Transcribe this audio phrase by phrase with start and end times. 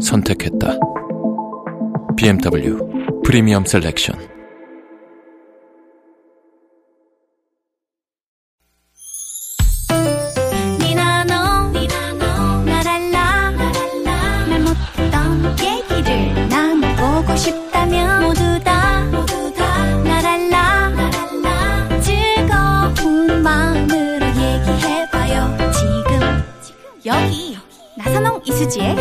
[0.00, 0.78] 선택했다.
[2.16, 2.78] BMW
[3.24, 4.30] 프리미엄 셀렉션.
[28.42, 28.96] 이수지의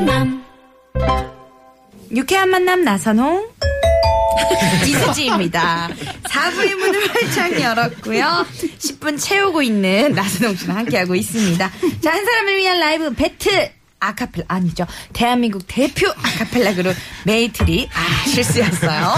[0.00, 0.44] 만남
[2.10, 3.50] 유쾌한 만남 나선홍
[4.88, 5.90] 이수지입니다.
[6.24, 8.46] 4부의 문을 활짝 열었고요.
[8.78, 11.70] 10분 채우고 있는 나선홍 씨랑 함께하고 있습니다.
[12.00, 14.86] 자, 한 사람을 위한 라이브 배틀 아카펠라 아니죠.
[15.12, 19.14] 대한민국 대표 아카펠라 그룹 메이트리 아 실수였어요.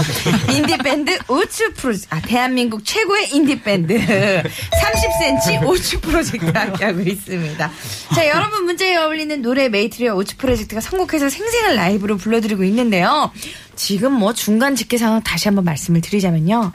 [0.55, 7.71] 인디 밴드 오추 프로젝트 아 대한민국 최고의 인디 밴드 30cm 오추 프로젝트 함께하고 있습니다.
[8.13, 13.31] 자 여러분 문제에 어울리는 노래 메이트리와 오추 프로젝트가 선곡해서 생생한 라이브로 불러드리고 있는데요.
[13.75, 16.71] 지금 뭐 중간 집계 상황 다시 한번 말씀을 드리자면요.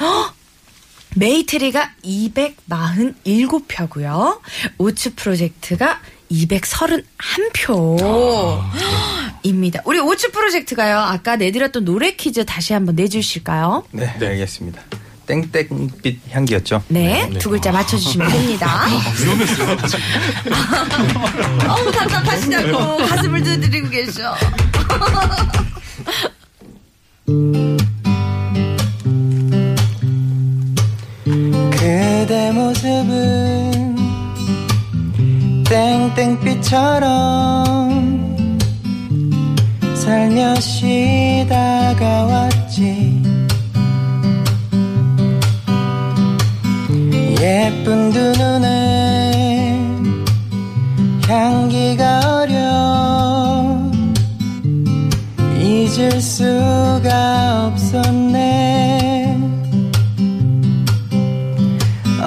[0.00, 0.37] 헉!
[1.16, 4.40] 메이트리가 247표고요.
[4.78, 8.62] 오추 프로젝트가 231표.
[9.42, 9.80] 입니다.
[9.84, 10.98] 우리 오추 프로젝트가요.
[10.98, 13.84] 아까 내드렸던 노래 퀴즈 다시 한번 내주실까요?
[13.92, 14.82] 네, 알겠습니다.
[15.26, 16.82] 땡땡빛 향기였죠?
[16.88, 18.86] 네, 두 글자 맞춰주시면 됩니다.
[21.68, 24.34] 어우, 답답하시다고 가슴을 두드리고 계셔.
[32.68, 33.96] 모습은
[35.64, 37.08] 땡땡빛처럼
[39.94, 43.22] 살며시 다가왔지.
[47.40, 49.78] 예쁜 두 눈에
[51.26, 52.58] 향기가 어려
[55.58, 57.67] 잊을 수가 없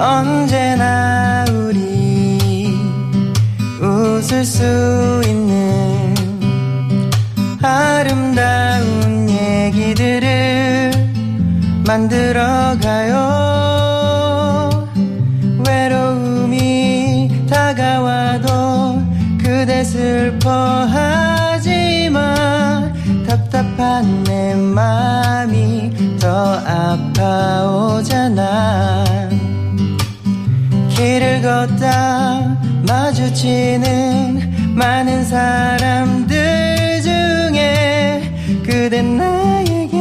[0.02, 2.76] 언제나 우리
[3.80, 6.12] 웃을 수 있는
[7.62, 10.90] 아름다운 얘기들을
[11.86, 12.91] 만들어가
[31.42, 32.56] 길을 걷다.
[32.86, 39.98] 마주치는 많은 사람들 중에 그댄 나에게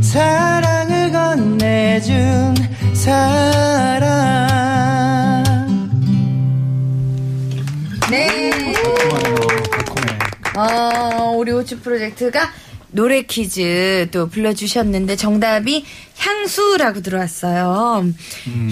[0.00, 2.54] 사랑을 건네준
[2.94, 4.14] 사람.
[8.10, 8.74] 네.
[10.56, 12.48] 어, 우리 오츠 프로젝트가
[12.94, 15.84] 노래 퀴즈 또 불러주셨는데 정답이
[16.16, 18.06] 향수라고 들어왔어요.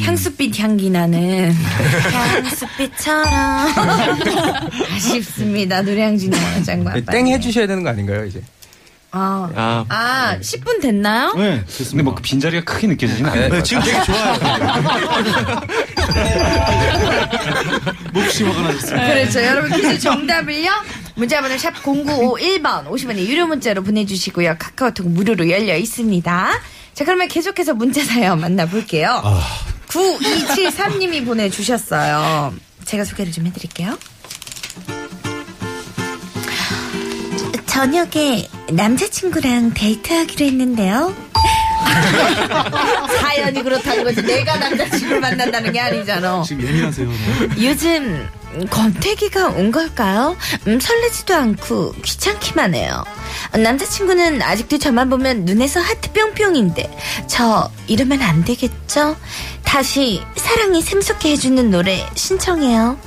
[0.00, 1.50] 향수빛 향기 나는
[2.12, 3.26] 향수빛처럼
[4.94, 5.82] 아쉽습니다.
[6.64, 6.94] 장관.
[6.94, 8.40] 네, 땡 해주셔야 되는 거 아닌가요 이제?
[9.10, 11.34] 아, 아, 아 10분 됐나요?
[11.34, 13.48] 네, 근데 뭐 그 빈자리가 크게 느껴지진 않아요.
[13.50, 14.34] 네, 지금 되게 좋아요.
[18.12, 19.00] 몹시 화가 나셨어요.
[19.00, 19.42] 그렇죠.
[19.44, 20.70] 여러분 퀴즈 정답을요.
[21.14, 24.56] 문자번호 샵 0951번 50원의 유료 문자로 보내주시고요.
[24.58, 26.50] 카카오톡 무료로 열려 있습니다.
[26.94, 29.22] 자 그러면 계속해서 문자 사연 만나볼게요.
[29.88, 32.54] 9273님이 보내주셨어요.
[32.84, 33.98] 제가 소개를 좀 해드릴게요.
[37.66, 41.14] 저녁에 남자친구랑 데이트하기로 했는데요.
[43.20, 44.22] 사연이 그렇다는 거지.
[44.22, 46.42] 내가 남자친구를 만난다는 게 아니잖아.
[46.42, 47.08] 지금 예민하세요.
[47.60, 48.28] 요즘
[48.70, 50.36] 권태기가 온 걸까요?
[50.66, 53.04] 음, 설레지도 않고 귀찮기만 해요.
[53.56, 56.96] 남자친구는 아직도 저만 보면 눈에서 하트 뿅뿅인데
[57.26, 59.16] 저 이러면 안 되겠죠?
[59.62, 62.98] 다시 사랑이 샘솟게 해주는 노래 신청해요.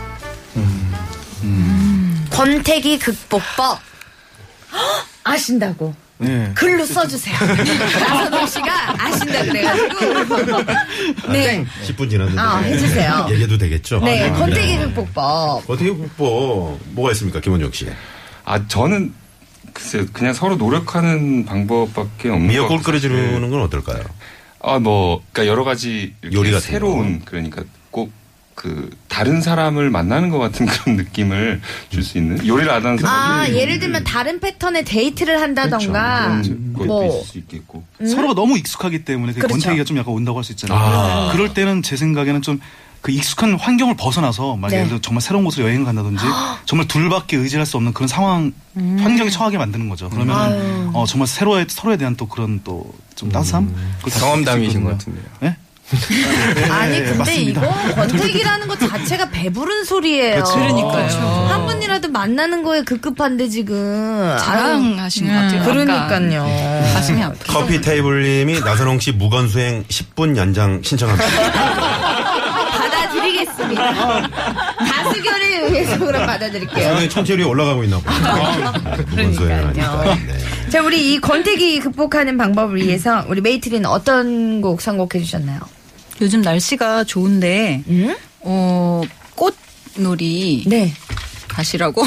[1.44, 3.80] 음, 권태기 극복법
[4.74, 5.96] 헉, 아신다고?
[6.18, 6.52] 네.
[6.56, 7.36] 글로 써주세요.
[8.00, 11.32] 나선홍 씨가 아신다 그래가지고.
[11.32, 11.66] 네.
[11.86, 12.40] 10분 지났는데.
[12.42, 13.28] 아, 해주세요.
[13.32, 14.00] 얘기해도 되겠죠?
[14.00, 14.86] 네, 아, 권태기 네.
[14.86, 15.70] 극복법.
[15.70, 17.88] 어떻게 국보 뭐가 있습니까, 김원정 씨?
[18.46, 19.14] 아 저는
[19.74, 23.00] 글쎄 그냥 서로 노력하는 방법밖에 없는 미역국 것 같아요.
[23.02, 24.04] 끓여주는 건 어떨까요?
[24.62, 27.68] 아 뭐 그러니까 여러 가지 요리 같은 새로운 그러니까 꼭
[28.56, 33.44] 그 다른 사람을 만나는 것 같은 그런 느낌을 줄 수 있는 요리를 안 하는 아,
[33.46, 36.42] 사람이 예를 들면 다른 패턴의 데이트를 한다던가.
[36.42, 37.06] 그런 것도 뭐.
[37.06, 39.54] 있을 수 있겠고 서로가 너무 익숙하기 때문에 그 그렇죠.
[39.54, 41.32] 권태기가 좀 약간 온다고 할 수 있잖아요.
[41.34, 42.60] 그럴 때는 제 생각에는 좀
[43.02, 44.76] 그 익숙한 환경을 벗어나서 만약 네.
[44.78, 46.24] 예를 들어 정말 새로운 곳으로 여행을 간다든지
[46.66, 50.10] 정말 둘밖에 의지할 수 없는 그런 상황 환경에 처하게 만드는 거죠.
[50.10, 50.90] 그러면.
[50.92, 53.74] 어, 정말 새로에 서로에 대한 또 그런 또 좀 따스함
[54.04, 54.90] 다시 경험담이신 것.
[54.90, 55.24] 같은데요.
[55.40, 55.56] 네?
[56.72, 57.62] 아니, 근데 맞습니다.
[57.62, 60.44] 이거 권태기라는 것 자체가 배부른 소리예요.
[60.44, 61.48] 그러니까요.
[61.50, 64.36] 한 분이라도 만나는 거에 급급한데 지금.
[64.40, 65.64] 자랑하신 것 같아요.
[65.64, 66.44] 그러니까요.
[66.94, 67.54] 가슴이 아프다.
[67.54, 71.26] 커피 테이블님이 나선홍 씨 무건 수행 10분 연장 신청합니다.
[72.76, 74.28] 받아드리겠습니다.
[74.78, 75.45] 다수결
[75.76, 76.84] 에 의해서 그럼 받아드릴게요.
[76.86, 78.72] 상당히 청취율이 올라가고 있나 보다.
[79.10, 80.16] 무건수행하니까.
[80.16, 80.70] 네.
[80.70, 85.60] 자, 우리 이 권태기 극복하는 방법을 위해서 우리 메이트리는 어떤 곡 선곡해 주셨나요?
[86.22, 88.16] 요즘 날씨가 좋은데 음?
[88.42, 89.02] 어
[89.36, 90.94] 꽃놀이 네.
[91.50, 92.04] 가시라고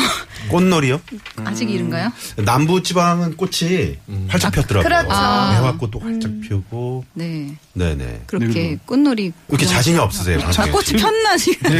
[0.48, 1.00] 꽃놀이요?
[1.44, 2.10] 아직 이른가요?
[2.44, 3.96] 남부 지방은 꽃이
[4.28, 4.82] 활짝 폈더라고요.
[4.82, 5.08] 그렇죠.
[5.08, 7.04] 매화꽃도 활짝 피우고.
[7.14, 8.22] 네 네네.
[8.26, 10.38] 그렇게 꽃놀이 왜 이렇게 자신이 없으세요?
[10.38, 10.70] 아, 방송에?
[10.70, 11.70] 꽃이 폈나 지금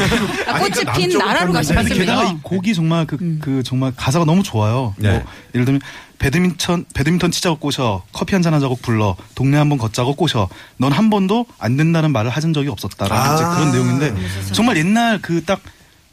[0.46, 2.48] 아, 아니, 꽃이 그러니까 핀 나라로 폈는데 가시면 아니, 게다가 이 됩니다.
[2.48, 4.94] 곡이 정말 그, 그 정말 가사가 너무 좋아요.
[4.98, 5.10] 네.
[5.10, 5.24] 뭐
[5.54, 5.80] 예를 들면
[6.18, 11.46] 배드민턴 배드민턴 치자고 꼬셔 커피 한잔 하자고 불러 동네 한번 걷자고 꼬셔 넌 한 번도
[11.58, 13.34] 안 된다는 말을 하신 적이 없었다라는 아.
[13.34, 15.60] 이제 그런 내용인데 정말 옛날 그 딱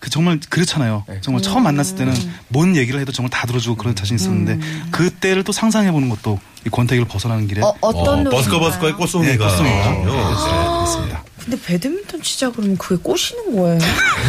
[0.06, 1.04] 그 정말 그렇잖아요.
[1.22, 2.14] 정말 처음 만났을 때는
[2.50, 4.60] 뭔 얘기를 해도 정말 다 들어주고 그런 자신 있었는데
[4.92, 8.30] 그때를 또 상상해 보는 것도 이 권태기를 벗어나는 길에 어, 어떤 어?
[8.30, 9.32] 버스커 버스커의 꽃송이가.
[9.32, 9.90] 네, 꽃송이가.
[9.90, 11.24] 어, 네, 그렇습니다.
[11.44, 13.80] 근데 배드민턴 치자 그러면 그게 꼬시는 거예요.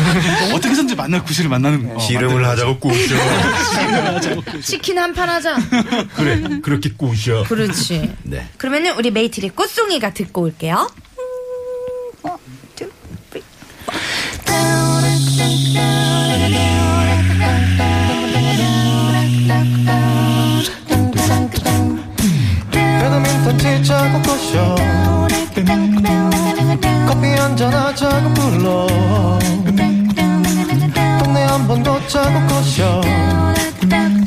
[0.55, 3.15] 어떻게 해서든지 만날 구실을 만드는 어, 씨름을 하자고 꼬셔.
[4.65, 5.57] 치킨 한 판 하자.
[6.17, 7.45] 그래, 그렇게 꼬셔.
[7.45, 8.15] 그렇지.
[8.23, 8.49] 네.
[8.57, 10.89] 그러면은 우리 메이트리 꽃송이가 듣고 올게요.
[13.31, 13.45] 배드
[27.07, 28.87] 커피 한잔 하자고 불러.
[31.19, 33.01] 동네 한번 걷자고 꼬셔
[33.89, 34.27] 넌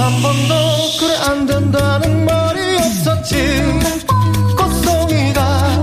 [0.00, 0.54] 한 번도
[0.98, 3.36] 그래 안 된다는 말이 없었지.
[4.56, 5.82] 꽃송이가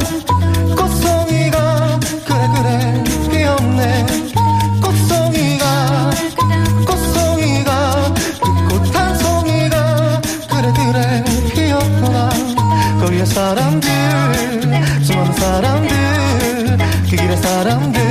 [0.75, 4.05] 꽃송이가 그래 그래 귀엽네
[12.99, 13.89] 거기에 사람들
[15.03, 16.17] 수많은 사람들
[17.09, 18.01] 그 길의 사람들.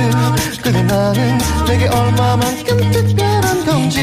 [0.61, 1.37] 그게 나는
[1.67, 4.01] 내게 얼마만큼 특별한 건지.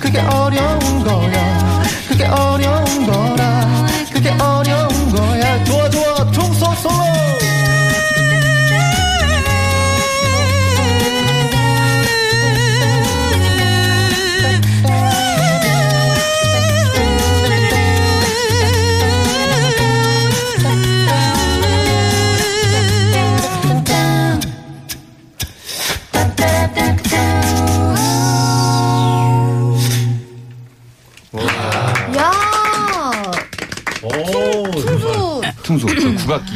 [0.00, 1.82] 그게 어려운 거야.
[2.08, 3.37] 그게 어려운 거라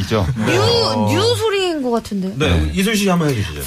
[0.03, 0.27] 그 국악기죠.
[0.47, 2.33] 뉴, 뉴 소리인 것 같은데.
[2.37, 3.61] 네, 이슬 씨 한번 해주시죠.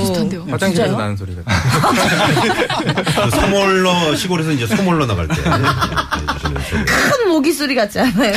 [0.00, 0.46] 비슷한데요.
[0.50, 1.42] 화장실에서 나는 소리가.
[3.24, 6.84] 그 소 몰러 시골에서 이제 소 몰러 나갈 때 소리.
[6.84, 8.34] 큰 모기 소리 같지 않아요?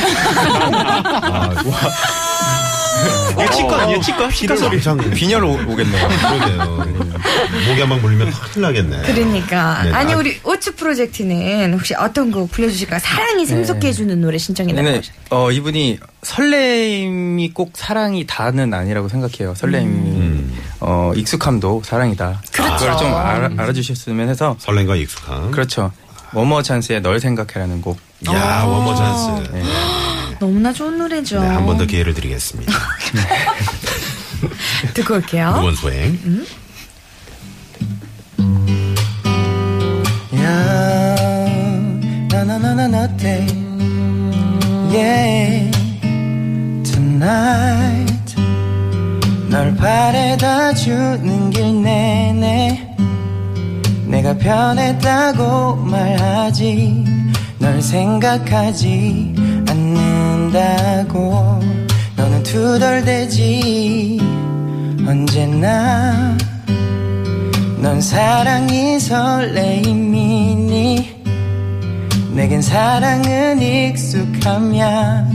[3.39, 4.75] 예 치과, 예 치과, 치과 소리.
[4.75, 6.07] 왕창 빈혈 오, 오겠네요.
[6.07, 6.85] 그러게요.
[7.67, 9.01] 모기 한 방 물리면 큰일 나겠네.
[9.03, 9.83] 그러니까.
[9.83, 12.99] 네, 아니, 아- 우리 오추 프로젝트는 혹시 어떤 곡 불러주실까요?
[12.99, 15.17] 사랑이 샘솟게 해주는 노래 신청해달라고 얘는 하셨어요.
[15.29, 19.55] 어 이분이 설렘이 꼭 사랑이 다는 아니라고 생각해요.
[19.55, 20.43] 설렘이
[20.79, 22.41] 어 익숙함도 사랑이다.
[22.51, 22.75] 그렇죠.
[22.77, 25.51] 그걸 좀 알아, 알아주셨으면 해서 설렘과 익숙함.
[25.51, 25.91] 그렇죠.
[26.33, 27.97] 원모어찬스의 널 생각해라는 곡.
[28.31, 30.12] 야, 원모어찬스.
[30.43, 31.39] 네, 너무나 좋은 노래죠.
[31.39, 32.73] 한번 더 기회를 드리겠습니다.
[34.93, 35.53] 듣고 올게요.
[35.55, 36.19] 묵언 수행.
[40.31, 41.49] Yeah,
[42.31, 43.47] na na na na nothing.
[44.91, 45.71] Yeah,
[46.83, 48.35] tonight
[49.49, 52.95] 널 바래다 주는 길 내내 내
[54.21, 57.03] 내가 변했다고 말하지
[57.59, 59.33] 널 생각하지
[60.53, 61.59] 않는다고.
[62.15, 64.19] 너는 투덜대지.
[65.07, 66.37] 언제나
[67.81, 70.43] 넌 사랑이 설레임이니.
[72.35, 75.27] 내겐 사랑은 익숙함이야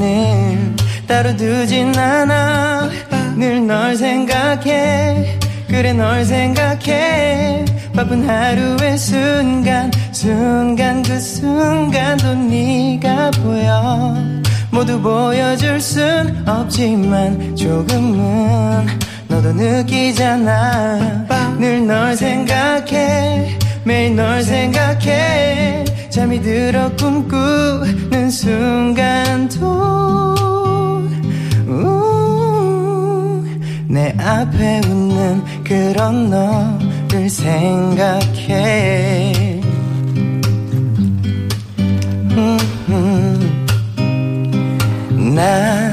[1.08, 2.90] 따로 두진 않아.
[3.36, 5.38] 늘 널 생각해.
[5.68, 7.66] 그래 널 생각해.
[7.96, 14.16] 바쁜 하루의 순간 순간 그 순간도 네가 보여.
[14.72, 18.88] 모두 보여줄 순 없지만 조금은
[19.28, 21.28] 너도 느끼잖아.
[21.60, 25.86] 늘 널 생각해 매일 널 생각해.
[26.10, 29.68] 잠이 들어 꿈꾸는 순간도.
[31.68, 33.44] 우,
[33.88, 38.68] 내 앞에 웃는 그런 너를 생각해
[45.36, 45.92] 난,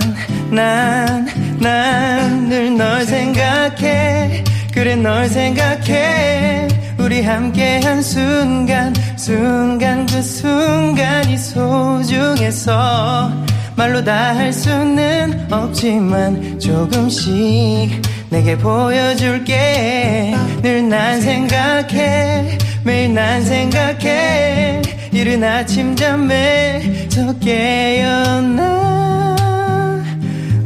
[0.50, 1.26] 난,
[1.60, 4.44] 난 늘 널 생각해.
[4.72, 6.68] 그래, 널 생각해.
[6.98, 13.30] 우리 함께 한 순간, 순간 그 순간이 소중해서
[13.76, 20.34] 말로 다 할 수는 없지만 조금씩 내게 보여줄게.
[20.62, 22.58] 늘 난 생각해.
[22.84, 24.82] 매일 난 생각해.
[25.14, 28.96] 이른 아침 잠에서 깨어나.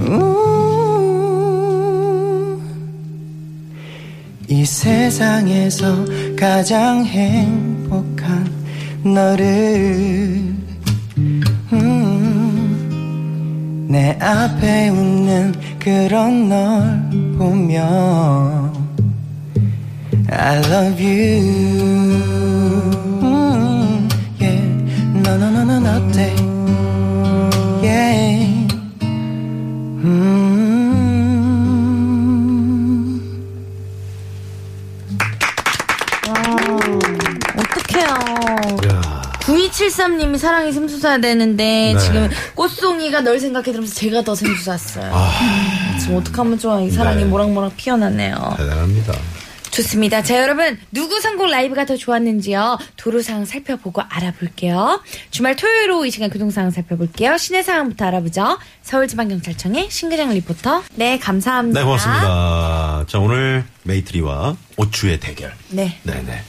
[0.09, 0.39] 우.
[4.49, 8.51] 이 세상에서 가장 행복한
[9.05, 10.43] 너를
[11.75, 12.79] 음,
[13.91, 18.73] 내 앞에 웃는 그런 널 보며
[20.31, 22.38] I love you
[25.97, 26.35] 어때
[27.83, 28.69] yeah.
[30.05, 30.59] 음.
[37.57, 38.15] 어떡해요.
[39.41, 41.99] 9273님이 사랑이 샘솟아야 되는데 네.
[41.99, 45.13] 지금 꽃송이가 널 생각해 들으면서 제가 더 샘솟았어요.
[46.01, 46.81] 지금 어떡하면 좋아.
[46.81, 47.25] 이 사랑이 네.
[47.25, 48.55] 모락모락 피어났네요.
[48.59, 49.15] 대단합니다.
[49.83, 50.23] 좋습니다.
[50.25, 52.79] 자, 여러분, 누구 선곡 라이브가 더 좋았는지요?
[52.97, 55.01] 도로 상황 살펴보고 알아볼게요.
[55.31, 57.39] 주말 토요일 오후 이 시간 교통 상황 살펴볼게요.
[57.39, 58.59] 시내 상황부터 알아보죠.
[58.83, 60.83] 서울지방경찰청의 신근영 리포터.
[60.97, 61.79] 네, 감사합니다.
[61.81, 63.05] 네, 고맙습니다.
[63.07, 65.53] 자, 오늘 메이트리와 오추의 대결.
[65.69, 65.99] 네.
[66.03, 66.43] 네네.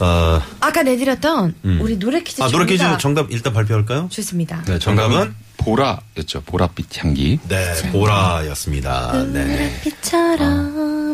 [0.00, 1.78] 어, 아까 내드렸던 음.
[1.80, 2.98] 우리 노래 퀴즈 아, 노래 퀴즈 정답.
[2.98, 4.08] 정답 일단 발표할까요?
[4.10, 4.62] 좋습니다.
[4.66, 6.42] 네, 정답은 보라였죠.
[6.42, 7.38] 보랏빛 향기.
[7.48, 9.24] 네, 보라였습니다.
[9.32, 9.80] 네.
[9.84, 10.71] 빛처럼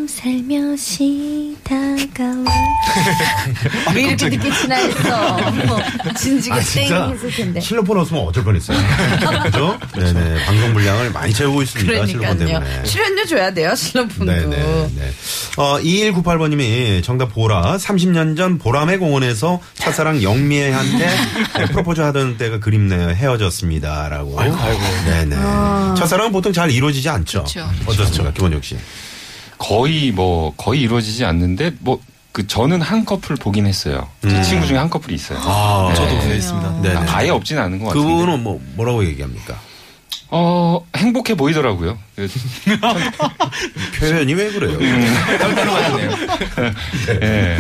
[0.09, 2.45] 살며시 다가와
[3.95, 5.37] 왜 이렇게 늦게 지나했어?
[5.67, 5.79] 뭐,
[6.17, 7.61] 진지가 아, 땡 했을 텐데.
[7.61, 8.79] 실로폰 없으면 어쩔 뻔했어요.
[9.45, 9.79] 그죠?
[9.95, 10.45] 네네.
[10.47, 12.07] 방송 분량을 많이 채우고 있습니다.
[12.07, 12.65] 실로폰 그러니까요.
[12.65, 12.83] 때문에.
[12.85, 14.25] 출연료 줘야 돼요, 실로폰도.
[14.33, 14.57] 네네.
[14.97, 15.13] 네.
[15.57, 17.77] 어, 2198번님이 정답 보라.
[17.77, 21.07] 30년 전 보람의 공원에서 첫사랑 영미애한테
[21.59, 23.11] 네, 프로포즈 하던 때가 그립네요.
[23.11, 24.09] 헤어졌습니다.
[24.09, 24.41] 라고.
[24.41, 24.81] 아이고, 아이고.
[25.05, 25.37] 네네.
[25.97, 27.45] 첫사랑은 보통 잘 이루어지지 않죠.
[27.45, 27.69] 그렇죠.
[27.87, 28.33] 어떻습니까?
[28.33, 28.77] 김원혁 씨.
[29.59, 32.01] 거의 뭐 거의 이루어지지 않는데 뭐
[32.31, 34.09] 그 저는 한 커플 보긴 했어요.
[34.23, 34.43] 제 음.
[34.45, 35.41] 친구 중에 한 커플이 있어요.
[35.43, 35.95] 아, 네.
[35.97, 36.83] 저도 있습니다.
[36.83, 36.97] 네네.
[37.09, 38.07] 아예 없지는 않은 것 같은데.
[38.07, 39.59] 그분은 뭐, 뭐라고 얘기합니까?
[40.31, 41.99] 어 행복해 보이더라고요.
[42.15, 42.29] 그-
[43.99, 44.79] 표현이 왜 그래요?
[47.23, 47.57] 예.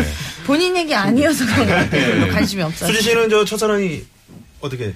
[0.46, 2.32] 본인 얘기 아니어서 그런 것 같아요.
[2.32, 2.92] 관심이 없어요.
[2.92, 4.02] 수지 씨는 저 첫사랑이
[4.60, 4.94] 어떻게,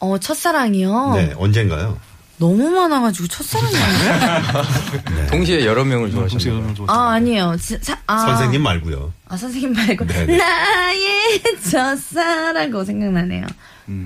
[0.00, 1.12] 어, 첫사랑이요?
[1.14, 1.98] 네, 언젠가요?
[2.38, 5.26] 너무 많아가지고 첫사랑이 아니에요?
[5.30, 6.86] 동시에 여러 명을 좋아하시는 거예요.
[6.88, 7.56] 아, 아니에요.
[7.60, 9.12] 지- 사- 아, 선생님 말고요.
[9.28, 10.06] 아, 선생님 말고.
[10.06, 10.36] 네네.
[10.36, 13.46] 나의 첫사랑 그거 생각나네요.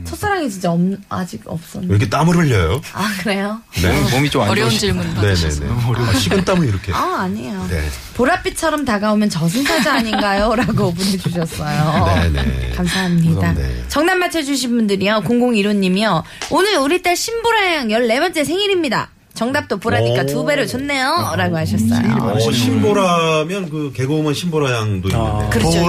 [0.05, 1.95] 첫사랑이 진짜 없, 아직 왜 없었는데.
[1.95, 2.81] 이렇게 땀을 흘려요?
[2.95, 3.61] 아, 그래요?
[3.83, 5.21] 몸, 몸이 좀 안 어려운 좋으시 질문 네네네.
[5.21, 5.95] 받으셨어요.
[5.97, 6.93] 아, 식은 땀을 이렇게.
[6.93, 7.67] 아, 아니에요.
[7.71, 7.83] 네.
[8.17, 10.55] 보랏빛처럼 다가오면 저승사자 아닌가요?
[10.55, 12.31] 라고 보내주셨어요.
[12.33, 12.73] 네네.
[12.77, 13.53] 감사합니다.
[13.53, 13.85] 네.
[13.89, 15.23] 정답 맞춰주신 분들이요.
[15.25, 16.23] 0015님이요.
[16.51, 19.11] 오늘 우리 딸 신보라양 14번째 생일입니다.
[19.35, 20.27] 정답도 보라니까 오.
[20.27, 21.35] 두 배로 좋네요.
[21.37, 22.17] 라고 하셨어요.
[22.23, 25.49] 어, 신보라면 그 개그우먼 신보라 양도 있는데.
[25.51, 25.89] 그렇죠.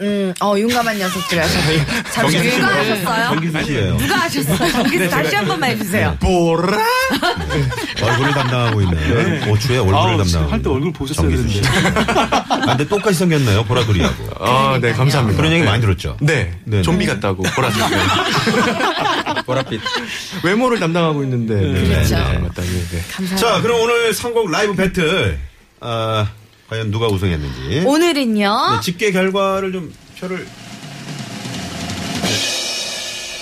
[0.00, 1.80] 음, 어, 용감한 녀석들 하셨어요.
[2.12, 3.28] 잠시 누가 하셨어요?
[3.28, 3.96] 정기수 씨예요.
[3.96, 4.72] 누가 하셨어요?
[4.72, 6.16] 정기수 다시 한 번만 해주세요.
[6.20, 6.78] 보라?
[8.02, 11.62] 얼굴을 담당하고 있는 오추의 얼굴을 담당하고 할때 얼굴 보셨어야 정기수 씨.
[11.66, 13.64] 아, 근데 똑같이 생겼네요.
[13.64, 14.44] 보라돌이하고.
[14.44, 15.36] 아, 네, 감사합니다.
[15.36, 15.68] 그런 얘기 네.
[15.70, 16.16] 많이 들었죠?
[16.20, 17.12] 네, 네, 좀비 네.
[17.14, 17.82] 같다고 보라색
[19.46, 19.80] 보랏빛.
[20.42, 22.16] 외모를 담당하고 있는데 네, 그렇죠.
[22.16, 22.62] 네, 맞다.
[22.62, 23.02] 네, 네.
[23.12, 23.36] 감사합니다.
[23.36, 25.38] 자, 그럼 오늘 선곡 라이브 배틀
[25.80, 26.26] 아,
[26.68, 27.84] 과연 누가 우승했는지.
[27.86, 28.70] 오늘은요.
[28.76, 30.46] 네, 집계 결과를 좀 표를.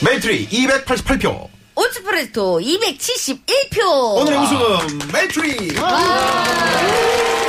[0.05, 1.49] 메이트리 288표.
[1.75, 4.17] 오추 프로젝트 271표.
[4.17, 5.69] 오늘의 우승은 메이트리.
[5.69, 6.45] 축하드립니다.
[6.83, 7.42] 네,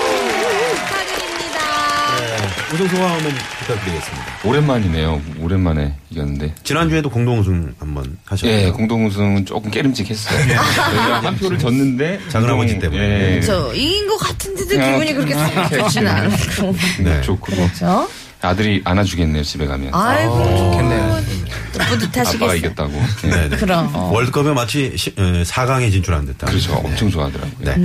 [2.73, 4.25] 우승 소감 한번 부탁드리겠습니다.
[4.45, 5.21] 오랜만이네요.
[5.39, 6.55] 오랜만에 이겼는데.
[6.63, 8.67] 지난주에도 공동 우승 한번 하셨나요?
[8.67, 10.39] 예, 공동 우승은 조금 깨름직했어요.
[10.47, 13.35] 저희가 한 표를 졌는데 작은 아버지 때문에.
[13.37, 16.75] 예, 저 이긴 것 같은데도 아, 기분이 그렇게 썩 좋지는 않고.
[17.03, 17.21] 네.
[17.21, 18.09] 좋고 그렇죠?
[18.41, 19.93] 아들이 안아주겠네요 집에 가면.
[19.93, 20.43] 아이고.
[20.57, 21.21] 좋겠네요.
[21.73, 22.35] 또 뿌듯하시겠어요.
[22.37, 22.93] 아빠가 이겼다고.
[23.25, 23.29] 예.
[23.29, 23.57] 네네.
[23.57, 23.93] 그럼.
[24.13, 26.49] 월드컵에 마치 시, 어, 4강에 진출한 듯한.
[26.49, 26.71] 그렇죠.
[26.75, 26.81] 네.
[26.83, 27.53] 엄청 좋아하더라고요.
[27.59, 27.75] 네.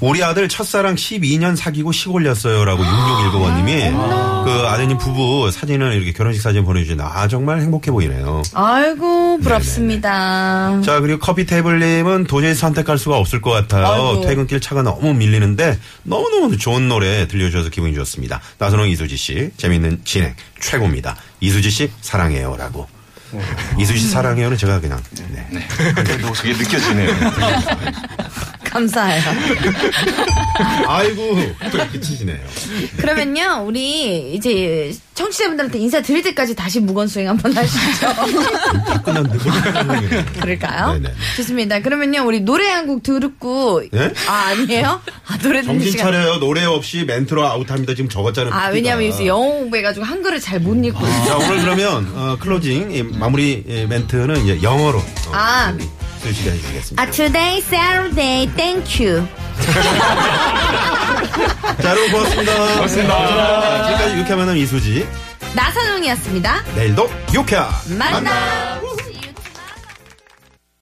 [0.00, 6.64] 우리 아들 첫사랑 12년 사귀고 시골 렸어요라고 6619번님이 그 아드님 부부 사진을 이렇게 결혼식 사진
[6.64, 8.42] 보내주신 아 정말 행복해 보이네요.
[8.54, 10.80] 아이고, 부럽습니다.
[10.84, 13.86] 자 그리고 커피 테이블님은 도저히 선택할 수가 없을 것 같아요.
[13.86, 14.26] 아이고.
[14.26, 18.40] 퇴근길 차가 너무 밀리는데 너무너무 좋은 노래 들려주셔서 기분이 좋습니다.
[18.58, 21.16] 나선홍 이수지 씨 재밌는 진행 최고입니다.
[21.40, 22.97] 이수지 씨 사랑해요라고.
[23.78, 25.46] 이수지 씨 사랑해요는 제가 그냥 네.
[25.50, 25.66] 네.
[25.94, 27.14] 그게 느껴지네요.
[28.70, 29.22] 감사해요.
[30.86, 31.36] 아이고
[31.92, 32.38] 그치시네요.
[32.98, 38.06] 그러면요, 우리 이제 청취자분들한테 인사 드릴 때까지 다시 무건수행 한번 하시죠.
[38.86, 39.52] 다 끝났는데 뭐
[40.40, 40.92] 그럴까요?
[40.94, 41.14] 네네.
[41.36, 41.80] 좋습니다.
[41.80, 43.82] 그러면요, 우리 노래 한 곡 듣고.
[43.92, 44.12] 네?
[44.26, 45.00] 아, 아니에요?
[45.26, 46.06] 아, 노래 듣는 정신 시간.
[46.06, 46.38] 차려요.
[46.38, 47.94] 노래 없이 멘트로 아웃합니다.
[47.94, 48.52] 지금 적었잖아요.
[48.54, 48.68] 아.
[48.68, 51.24] 왜냐면 요새 영어 공부해가지고 한글을 잘 못 읽고 있어요.
[51.26, 55.76] 자, 오늘 그러면 어, closing 이 마무리 예, 멘트는 이제 영어로 어, 아.
[56.18, 57.02] 쓰시게 해주시겠습니다.
[57.02, 59.26] 아, today, Saturday, thank you.
[61.82, 62.52] 자, 여러분 고맙습니다.
[62.74, 63.84] 고맙습니다.
[63.86, 65.06] 지금까지 유쾌한 만남 이수지.
[65.54, 66.62] 나선홍이었습니다.
[66.74, 68.77] 내일도 유쾌한 만나!